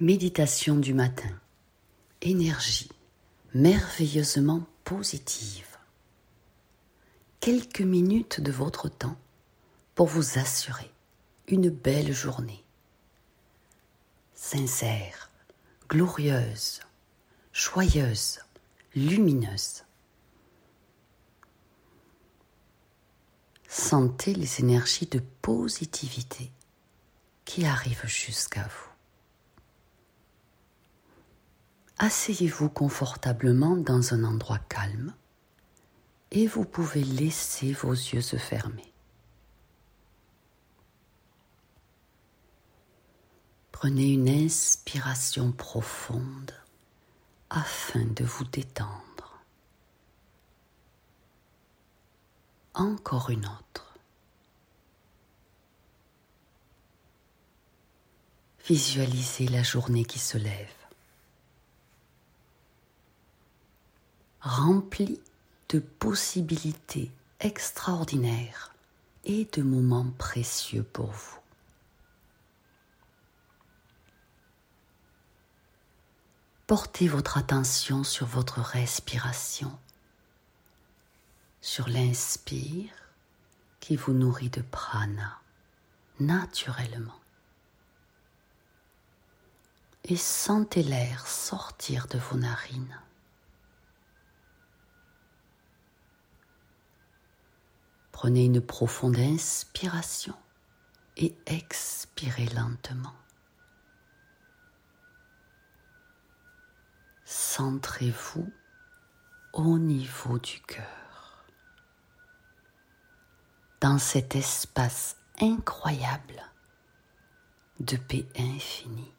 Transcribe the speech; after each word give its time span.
Méditation 0.00 0.74
du 0.74 0.92
matin. 0.92 1.30
Énergie 2.20 2.90
merveilleusement 3.54 4.66
positive. 4.82 5.78
Quelques 7.38 7.80
minutes 7.80 8.40
de 8.40 8.50
votre 8.50 8.88
temps 8.88 9.16
pour 9.94 10.08
vous 10.08 10.36
assurer 10.40 10.90
une 11.46 11.70
belle 11.70 12.12
journée. 12.12 12.64
Sincère, 14.34 15.30
glorieuse, 15.88 16.80
joyeuse, 17.52 18.40
lumineuse. 18.96 19.84
Sentez 23.68 24.34
les 24.34 24.58
énergies 24.58 25.06
de 25.06 25.22
positivité 25.40 26.50
qui 27.44 27.64
arrivent 27.64 28.08
jusqu'à 28.08 28.64
vous. 28.64 28.93
Asseyez-vous 31.98 32.70
confortablement 32.70 33.76
dans 33.76 34.14
un 34.14 34.24
endroit 34.24 34.58
calme 34.68 35.14
et 36.32 36.48
vous 36.48 36.64
pouvez 36.64 37.04
laisser 37.04 37.72
vos 37.72 37.92
yeux 37.92 38.20
se 38.20 38.36
fermer. 38.36 38.92
Prenez 43.70 44.14
une 44.14 44.28
inspiration 44.28 45.52
profonde 45.52 46.52
afin 47.50 48.04
de 48.04 48.24
vous 48.24 48.44
détendre. 48.44 49.42
Encore 52.74 53.30
une 53.30 53.46
autre. 53.46 53.94
Visualisez 58.66 59.46
la 59.46 59.62
journée 59.62 60.04
qui 60.04 60.18
se 60.18 60.38
lève. 60.38 60.83
Rempli 64.44 65.20
de 65.70 65.78
possibilités 65.78 67.10
extraordinaires 67.40 68.74
et 69.24 69.46
de 69.46 69.62
moments 69.62 70.10
précieux 70.18 70.82
pour 70.82 71.10
vous. 71.10 71.38
Portez 76.66 77.08
votre 77.08 77.38
attention 77.38 78.04
sur 78.04 78.26
votre 78.26 78.60
respiration, 78.60 79.76
sur 81.62 81.88
l'inspire 81.88 82.92
qui 83.80 83.96
vous 83.96 84.12
nourrit 84.12 84.50
de 84.50 84.62
prana 84.62 85.38
naturellement. 86.20 87.20
Et 90.04 90.16
sentez 90.16 90.82
l'air 90.82 91.26
sortir 91.26 92.06
de 92.08 92.18
vos 92.18 92.36
narines. 92.36 92.98
Prenez 98.14 98.44
une 98.44 98.60
profonde 98.60 99.18
inspiration 99.18 100.36
et 101.16 101.34
expirez 101.46 102.46
lentement. 102.54 103.12
Centrez-vous 107.24 108.48
au 109.52 109.78
niveau 109.78 110.38
du 110.38 110.60
cœur, 110.60 111.44
dans 113.80 113.98
cet 113.98 114.36
espace 114.36 115.16
incroyable 115.40 116.40
de 117.80 117.96
paix 117.96 118.26
infinie. 118.38 119.12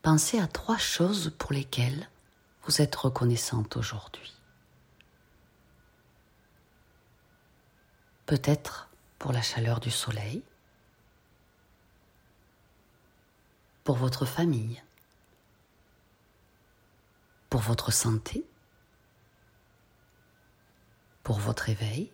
Pensez 0.00 0.38
à 0.38 0.46
trois 0.46 0.78
choses 0.78 1.34
pour 1.36 1.52
lesquelles 1.52 2.08
vous 2.64 2.80
êtes 2.82 2.94
reconnaissante 2.94 3.76
aujourd'hui. 3.76 4.34
Peut-être 8.26 8.88
pour 9.18 9.32
la 9.32 9.42
chaleur 9.42 9.80
du 9.80 9.90
soleil, 9.90 10.42
pour 13.84 13.96
votre 13.96 14.24
famille, 14.24 14.82
pour 17.48 17.60
votre 17.60 17.90
santé, 17.92 18.46
pour 21.24 21.38
votre 21.38 21.68
éveil, 21.68 22.12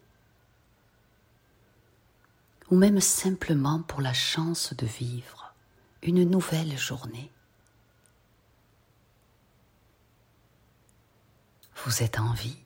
ou 2.71 2.77
même 2.77 3.01
simplement 3.01 3.83
pour 3.83 4.01
la 4.01 4.15
chance 4.15 4.75
de 4.75 4.87
vivre 4.87 5.55
une 6.03 6.25
nouvelle 6.25 6.77
journée. 6.79 7.31
Vous 11.85 12.03
êtes 12.03 12.19
en 12.19 12.33
vie. 12.33 12.57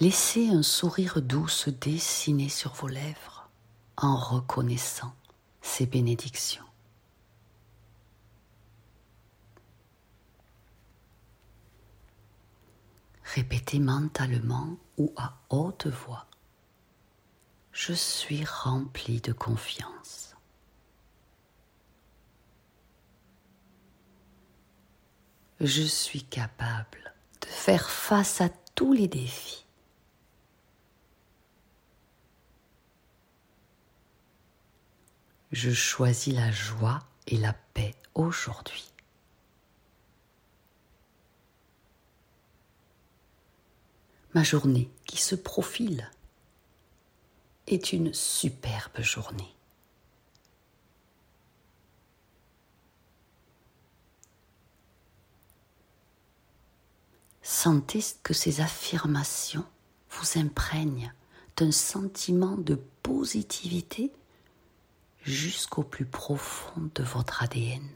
Laissez 0.00 0.48
un 0.48 0.62
sourire 0.62 1.22
doux 1.22 1.48
se 1.48 1.70
dessiner 1.70 2.48
sur 2.48 2.74
vos 2.74 2.88
lèvres 2.88 3.48
en 3.96 4.16
reconnaissant 4.16 5.14
ces 5.62 5.86
bénédictions. 5.86 6.64
Répétez 13.34 13.78
mentalement 13.78 14.76
ou 14.98 15.12
à 15.16 15.38
haute 15.48 15.86
voix. 15.86 16.26
Je 17.72 17.92
suis 17.92 18.44
rempli 18.44 19.20
de 19.20 19.32
confiance. 19.32 20.03
Je 25.64 25.82
suis 25.82 26.22
capable 26.22 27.14
de 27.40 27.46
faire 27.46 27.90
face 27.90 28.40
à 28.40 28.48
tous 28.74 28.92
les 28.92 29.08
défis. 29.08 29.64
Je 35.52 35.70
choisis 35.70 36.34
la 36.34 36.50
joie 36.50 37.00
et 37.26 37.36
la 37.36 37.52
paix 37.52 37.94
aujourd'hui. 38.14 38.90
Ma 44.34 44.42
journée 44.42 44.90
qui 45.06 45.18
se 45.18 45.36
profile 45.36 46.10
est 47.68 47.92
une 47.92 48.12
superbe 48.12 49.00
journée. 49.00 49.54
Sentez 57.46 58.02
que 58.22 58.32
ces 58.32 58.62
affirmations 58.62 59.66
vous 60.08 60.38
imprègnent 60.38 61.12
d'un 61.58 61.72
sentiment 61.72 62.56
de 62.56 62.76
positivité 63.02 64.10
jusqu'au 65.22 65.82
plus 65.82 66.06
profond 66.06 66.88
de 66.94 67.02
votre 67.02 67.42
ADN. 67.42 67.86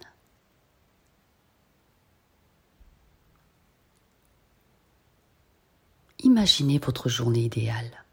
Imaginez 6.18 6.78
votre 6.78 7.08
journée 7.08 7.44
idéale. 7.44 8.04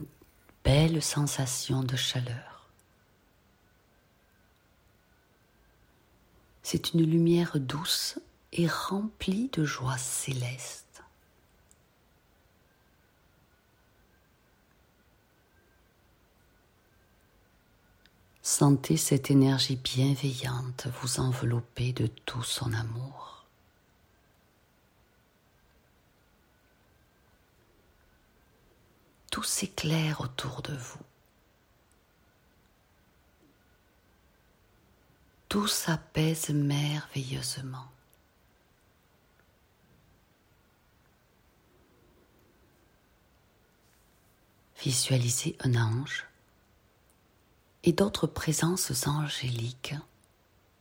belle 0.63 1.01
sensation 1.01 1.83
de 1.83 1.95
chaleur. 1.95 2.69
C'est 6.63 6.93
une 6.93 7.03
lumière 7.03 7.59
douce 7.59 8.19
et 8.51 8.67
remplie 8.67 9.49
de 9.53 9.63
joie 9.63 9.97
céleste. 9.97 11.03
Sentez 18.41 18.97
cette 18.97 19.29
énergie 19.29 19.75
bienveillante 19.75 20.87
vous 21.01 21.19
envelopper 21.19 21.93
de 21.93 22.07
tout 22.07 22.43
son 22.43 22.73
amour. 22.73 23.36
Tout 29.37 29.43
s'éclaire 29.43 30.21
autour 30.21 30.63
de 30.63 30.75
vous. 30.75 30.99
Tout 35.47 35.67
s'apaise 35.67 36.49
merveilleusement. 36.49 37.85
Visualisez 44.79 45.55
un 45.59 45.75
ange 45.75 46.25
et 47.83 47.93
d'autres 47.93 48.25
présences 48.25 49.05
angéliques 49.05 49.93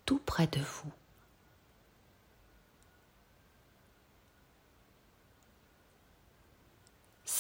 tout 0.07 0.19
près 0.25 0.47
de 0.47 0.61
vous. 0.61 0.93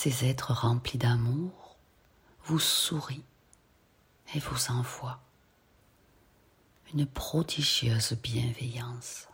Ces 0.08 0.24
êtres 0.24 0.52
remplis 0.52 0.98
d'amour 0.98 1.74
vous 2.44 2.60
sourient 2.60 3.24
et 4.36 4.38
vous 4.38 4.70
envoient 4.70 5.18
une 6.94 7.06
prodigieuse 7.06 8.12
bienveillance. 8.12 9.26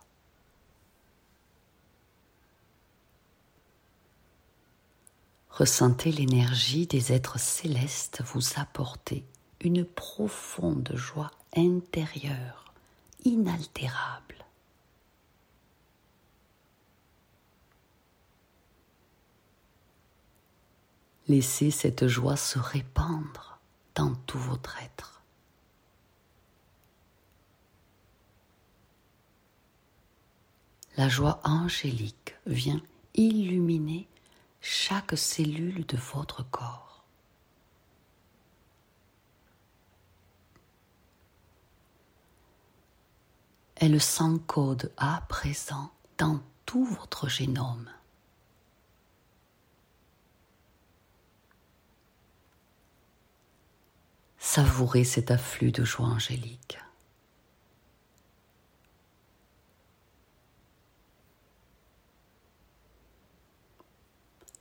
Ressentez 5.51 6.11
l'énergie 6.11 6.87
des 6.87 7.13
êtres 7.13 7.39
célestes 7.39 8.23
vous 8.23 8.41
apporter 8.55 9.23
une 9.61 9.85
profonde 9.85 10.91
joie 10.95 11.29
intérieure, 11.55 12.73
inaltérable. 13.23 14.42
Laissez 21.27 21.71
cette 21.71 22.07
joie 22.07 22.35
se 22.35 22.59
répandre 22.59 23.59
dans 23.95 24.13
tout 24.27 24.39
votre 24.39 24.77
être. 24.81 25.21
La 30.97 31.09
joie 31.09 31.39
angélique 31.43 32.35
vient 32.45 32.81
illuminer 33.15 34.07
chaque 34.61 35.17
cellule 35.17 35.85
de 35.85 35.97
votre 35.97 36.43
corps. 36.49 36.93
elle 43.85 43.99
s'encode 43.99 44.93
à 44.95 45.21
présent 45.27 45.91
dans 46.17 46.39
tout 46.65 46.85
votre 46.85 47.27
génome. 47.27 47.89
Savourez 54.55 55.03
cet 55.03 55.31
afflux 55.31 55.71
de 55.71 55.83
joie 55.83 56.05
angélique. 56.05 56.77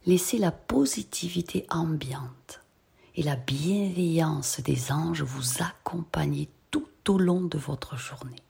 Laissez 0.07 0.39
la 0.39 0.51
positivité 0.51 1.67
ambiante 1.69 2.63
et 3.17 3.23
la 3.23 3.37
bienveillance 3.37 4.61
des 4.61 4.93
anges 4.93 5.21
vous 5.21 5.63
accompagner 5.63 6.49
tout 6.71 6.89
au 7.11 7.19
long 7.19 7.43
de 7.43 7.59
votre 7.59 7.99
journée. 7.99 8.43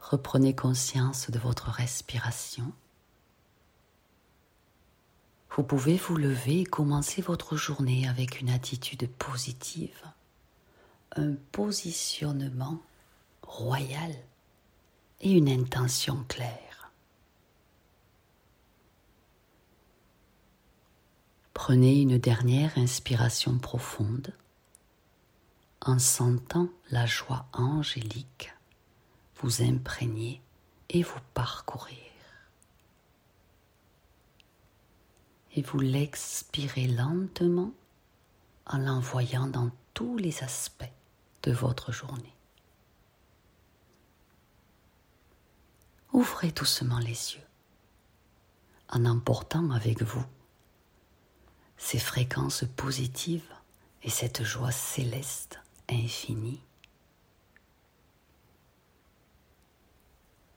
Reprenez 0.00 0.56
conscience 0.56 1.30
de 1.30 1.38
votre 1.38 1.70
respiration. 1.70 2.72
Vous 5.56 5.62
pouvez 5.62 5.96
vous 5.96 6.16
lever 6.16 6.60
et 6.60 6.64
commencer 6.64 7.22
votre 7.22 7.56
journée 7.56 8.06
avec 8.06 8.42
une 8.42 8.50
attitude 8.50 9.08
positive, 9.08 10.02
un 11.16 11.32
positionnement 11.50 12.78
royal 13.42 14.14
et 15.22 15.32
une 15.32 15.48
intention 15.48 16.22
claire. 16.28 16.92
Prenez 21.54 22.02
une 22.02 22.18
dernière 22.18 22.76
inspiration 22.76 23.56
profonde 23.56 24.34
en 25.80 25.98
sentant 25.98 26.68
la 26.90 27.06
joie 27.06 27.46
angélique 27.54 28.52
vous 29.40 29.62
imprégner 29.62 30.42
et 30.90 31.02
vous 31.02 31.20
parcourir. 31.32 32.15
Et 35.56 35.62
vous 35.62 35.80
l'expirez 35.80 36.86
lentement 36.86 37.72
en 38.66 38.78
l'envoyant 38.78 39.46
dans 39.46 39.70
tous 39.94 40.16
les 40.18 40.44
aspects 40.44 40.84
de 41.42 41.52
votre 41.52 41.92
journée. 41.92 42.34
Ouvrez 46.12 46.50
doucement 46.52 46.98
les 46.98 47.08
yeux 47.08 47.46
en 48.90 49.04
emportant 49.04 49.70
avec 49.70 50.02
vous 50.02 50.24
ces 51.76 51.98
fréquences 51.98 52.64
positives 52.76 53.52
et 54.02 54.10
cette 54.10 54.42
joie 54.42 54.72
céleste 54.72 55.58
infinie 55.90 56.60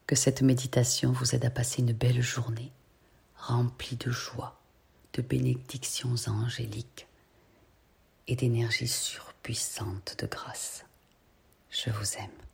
Que 0.07 0.15
cette 0.15 0.41
méditation 0.41 1.11
vous 1.11 1.35
aide 1.35 1.45
à 1.45 1.51
passer 1.51 1.81
une 1.83 1.93
belle 1.93 2.21
journée 2.21 2.71
remplie 3.35 3.95
de 3.95 4.09
joie, 4.09 4.58
de 5.13 5.21
bénédictions 5.21 6.15
angéliques 6.27 7.07
et 8.27 8.35
d'énergie 8.35 8.87
surpuissante 8.87 10.15
de 10.19 10.27
grâce. 10.27 10.85
Je 11.69 11.89
vous 11.89 12.17
aime. 12.17 12.48